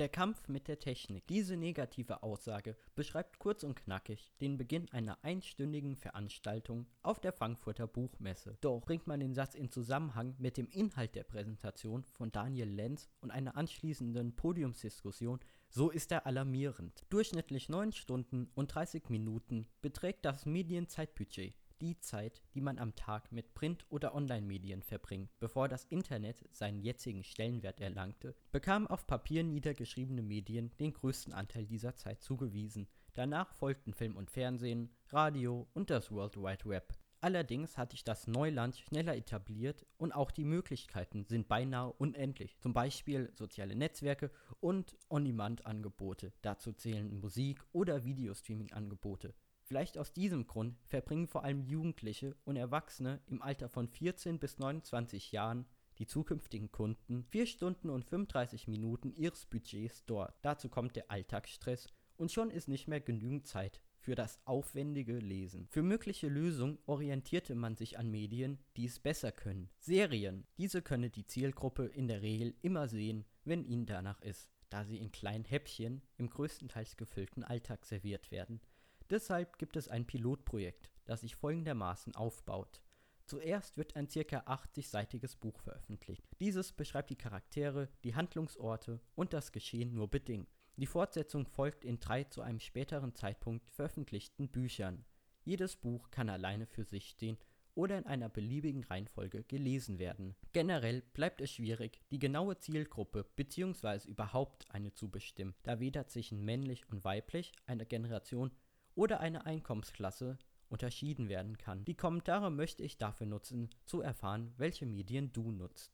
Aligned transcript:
Der 0.00 0.08
Kampf 0.08 0.48
mit 0.48 0.66
der 0.66 0.80
Technik. 0.80 1.24
Diese 1.28 1.56
negative 1.56 2.24
Aussage 2.24 2.76
beschreibt 2.96 3.38
kurz 3.38 3.62
und 3.62 3.76
knackig 3.76 4.32
den 4.40 4.56
Beginn 4.58 4.90
einer 4.90 5.22
einstündigen 5.22 5.94
Veranstaltung 5.94 6.88
auf 7.04 7.20
der 7.20 7.32
Frankfurter 7.32 7.86
Buchmesse. 7.86 8.58
Doch 8.60 8.80
bringt 8.80 9.06
man 9.06 9.20
den 9.20 9.34
Satz 9.34 9.54
in 9.54 9.70
Zusammenhang 9.70 10.34
mit 10.38 10.56
dem 10.56 10.68
Inhalt 10.68 11.14
der 11.14 11.22
Präsentation 11.22 12.02
von 12.02 12.32
Daniel 12.32 12.68
Lenz 12.68 13.08
und 13.20 13.30
einer 13.30 13.56
anschließenden 13.56 14.34
Podiumsdiskussion, 14.34 15.38
so 15.68 15.90
ist 15.90 16.10
er 16.10 16.26
alarmierend. 16.26 17.04
Durchschnittlich 17.10 17.68
9 17.68 17.92
Stunden 17.92 18.50
und 18.56 18.74
30 18.74 19.10
Minuten 19.10 19.68
beträgt 19.80 20.24
das 20.24 20.44
Medienzeitbudget 20.44 21.54
die 21.84 21.98
Zeit, 22.00 22.40
die 22.54 22.62
man 22.62 22.78
am 22.78 22.94
Tag 22.94 23.30
mit 23.30 23.52
Print- 23.52 23.84
oder 23.90 24.14
Online-Medien 24.14 24.82
verbringt. 24.82 25.30
Bevor 25.38 25.68
das 25.68 25.84
Internet 25.84 26.42
seinen 26.50 26.80
jetzigen 26.80 27.22
Stellenwert 27.22 27.80
erlangte, 27.80 28.34
bekamen 28.52 28.86
auf 28.86 29.06
Papier 29.06 29.44
niedergeschriebene 29.44 30.22
Medien 30.22 30.72
den 30.80 30.94
größten 30.94 31.34
Anteil 31.34 31.66
dieser 31.66 31.94
Zeit 31.94 32.22
zugewiesen. 32.22 32.88
Danach 33.12 33.52
folgten 33.52 33.92
Film 33.92 34.16
und 34.16 34.30
Fernsehen, 34.30 34.90
Radio 35.08 35.68
und 35.74 35.90
das 35.90 36.10
World 36.10 36.36
Wide 36.36 36.64
Web. 36.64 36.94
Allerdings 37.20 37.78
hat 37.78 37.92
sich 37.92 38.04
das 38.04 38.26
Neuland 38.26 38.76
schneller 38.76 39.16
etabliert 39.16 39.86
und 39.96 40.12
auch 40.12 40.30
die 40.30 40.44
Möglichkeiten 40.44 41.24
sind 41.24 41.48
beinahe 41.48 41.90
unendlich. 41.92 42.58
Zum 42.58 42.74
Beispiel 42.74 43.32
soziale 43.34 43.74
Netzwerke 43.76 44.30
und 44.60 44.94
On-Demand-Angebote. 45.08 46.32
Dazu 46.42 46.72
zählen 46.72 47.20
Musik- 47.20 47.64
oder 47.72 48.04
Videostreaming-Angebote. 48.04 49.34
Vielleicht 49.64 49.96
aus 49.96 50.12
diesem 50.12 50.46
Grund 50.46 50.76
verbringen 50.84 51.26
vor 51.26 51.42
allem 51.42 51.62
Jugendliche 51.62 52.36
und 52.44 52.56
Erwachsene 52.56 53.20
im 53.26 53.40
Alter 53.40 53.68
von 53.68 53.88
14 53.88 54.38
bis 54.38 54.58
29 54.58 55.32
Jahren, 55.32 55.64
die 55.98 56.06
zukünftigen 56.06 56.70
Kunden, 56.70 57.24
4 57.24 57.46
Stunden 57.46 57.88
und 57.88 58.04
35 58.04 58.68
Minuten 58.68 59.12
ihres 59.14 59.46
Budgets 59.46 60.04
dort. 60.04 60.36
Dazu 60.42 60.68
kommt 60.68 60.96
der 60.96 61.10
Alltagsstress 61.10 61.88
und 62.16 62.30
schon 62.30 62.50
ist 62.50 62.68
nicht 62.68 62.88
mehr 62.88 63.00
genügend 63.00 63.46
Zeit 63.46 63.80
für 64.04 64.14
das 64.14 64.38
aufwendige 64.44 65.18
Lesen. 65.18 65.66
Für 65.70 65.82
mögliche 65.82 66.28
Lösungen 66.28 66.78
orientierte 66.84 67.54
man 67.54 67.74
sich 67.74 67.98
an 67.98 68.10
Medien, 68.10 68.58
die 68.76 68.84
es 68.84 68.98
besser 68.98 69.32
können. 69.32 69.70
Serien. 69.78 70.46
Diese 70.58 70.82
könne 70.82 71.08
die 71.08 71.26
Zielgruppe 71.26 71.86
in 71.86 72.06
der 72.06 72.20
Regel 72.20 72.54
immer 72.60 72.86
sehen, 72.86 73.24
wenn 73.44 73.64
ihnen 73.64 73.86
danach 73.86 74.20
ist, 74.20 74.50
da 74.68 74.84
sie 74.84 74.98
in 74.98 75.10
kleinen 75.10 75.44
Häppchen 75.44 76.02
im 76.18 76.28
größtenteils 76.28 76.98
gefüllten 76.98 77.44
Alltag 77.44 77.86
serviert 77.86 78.30
werden. 78.30 78.60
Deshalb 79.10 79.58
gibt 79.58 79.76
es 79.76 79.88
ein 79.88 80.06
Pilotprojekt, 80.06 80.90
das 81.04 81.20
sich 81.20 81.36
folgendermaßen 81.36 82.14
aufbaut. 82.14 82.80
Zuerst 83.26 83.78
wird 83.78 83.96
ein 83.96 84.08
ca. 84.08 84.20
80-seitiges 84.20 85.38
Buch 85.38 85.58
veröffentlicht. 85.60 86.24
Dieses 86.40 86.72
beschreibt 86.72 87.10
die 87.10 87.16
Charaktere, 87.16 87.88
die 88.04 88.14
Handlungsorte 88.14 89.00
und 89.14 89.32
das 89.32 89.52
Geschehen 89.52 89.94
nur 89.94 90.10
bedingt. 90.10 90.48
Die 90.76 90.86
Fortsetzung 90.86 91.46
folgt 91.46 91.84
in 91.84 92.00
drei 92.00 92.24
zu 92.24 92.42
einem 92.42 92.60
späteren 92.60 93.14
Zeitpunkt 93.14 93.70
veröffentlichten 93.70 94.48
Büchern. 94.48 95.04
Jedes 95.44 95.76
Buch 95.76 96.10
kann 96.10 96.28
alleine 96.28 96.66
für 96.66 96.84
sich 96.84 97.08
stehen 97.10 97.38
oder 97.74 97.98
in 97.98 98.06
einer 98.06 98.28
beliebigen 98.28 98.84
Reihenfolge 98.84 99.44
gelesen 99.44 99.98
werden. 99.98 100.34
Generell 100.52 101.02
bleibt 101.12 101.40
es 101.40 101.52
schwierig, 101.52 102.00
die 102.10 102.18
genaue 102.18 102.58
Zielgruppe 102.58 103.24
bzw. 103.36 104.08
überhaupt 104.08 104.70
eine 104.70 104.92
zu 104.94 105.10
bestimmen, 105.10 105.54
da 105.62 105.80
weder 105.80 106.06
zwischen 106.06 106.44
männlich 106.44 106.88
und 106.88 107.04
weiblich, 107.04 107.52
einer 107.66 107.84
Generation 107.84 108.50
oder 108.94 109.20
eine 109.20 109.46
Einkommensklasse 109.46 110.38
unterschieden 110.68 111.28
werden 111.28 111.58
kann. 111.58 111.84
Die 111.84 111.96
Kommentare 111.96 112.50
möchte 112.50 112.82
ich 112.82 112.98
dafür 112.98 113.26
nutzen, 113.26 113.70
zu 113.84 114.00
erfahren, 114.00 114.52
welche 114.56 114.86
Medien 114.86 115.32
du 115.32 115.52
nutzt 115.52 115.92